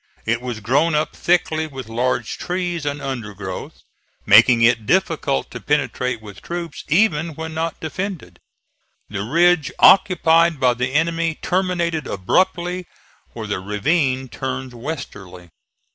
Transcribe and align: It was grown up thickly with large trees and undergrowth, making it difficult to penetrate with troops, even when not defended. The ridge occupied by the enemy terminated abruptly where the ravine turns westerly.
It 0.25 0.41
was 0.41 0.61
grown 0.61 0.95
up 0.95 1.15
thickly 1.15 1.67
with 1.67 1.87
large 1.87 2.39
trees 2.39 2.87
and 2.87 3.03
undergrowth, 3.03 3.83
making 4.25 4.63
it 4.63 4.87
difficult 4.87 5.51
to 5.51 5.59
penetrate 5.61 6.23
with 6.23 6.41
troops, 6.41 6.83
even 6.87 7.35
when 7.35 7.53
not 7.53 7.79
defended. 7.79 8.39
The 9.09 9.21
ridge 9.21 9.71
occupied 9.77 10.59
by 10.59 10.73
the 10.73 10.91
enemy 10.95 11.35
terminated 11.39 12.07
abruptly 12.07 12.87
where 13.33 13.45
the 13.45 13.59
ravine 13.59 14.27
turns 14.27 14.73
westerly. 14.73 15.51